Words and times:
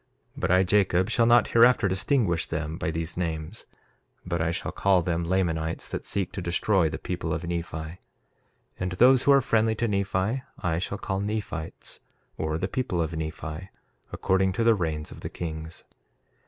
1:14 0.35 0.39
But 0.41 0.49
I, 0.49 0.63
Jacob, 0.63 1.09
shall 1.11 1.27
not 1.27 1.49
hereafter 1.49 1.87
distinguish 1.87 2.47
them 2.47 2.75
by 2.79 2.89
these 2.89 3.17
names, 3.17 3.67
but 4.25 4.41
I 4.41 4.49
shall 4.49 4.71
call 4.71 5.03
them 5.03 5.23
Lamanites 5.23 5.87
that 5.89 6.07
seek 6.07 6.31
to 6.31 6.41
destroy 6.41 6.89
the 6.89 6.97
people 6.97 7.31
of 7.35 7.43
Nephi, 7.45 7.99
and 8.79 8.93
those 8.93 9.21
who 9.25 9.31
are 9.31 9.41
friendly 9.41 9.75
to 9.75 9.87
Nephi 9.87 10.41
I 10.57 10.79
shall 10.79 10.97
call 10.97 11.19
Nephites, 11.19 11.99
or 12.35 12.57
the 12.57 12.67
people 12.67 12.99
of 12.99 13.15
Nephi, 13.15 13.69
according 14.11 14.53
to 14.53 14.63
the 14.63 14.73
reigns 14.73 15.11
of 15.11 15.19
the 15.19 15.29
kings. 15.29 15.83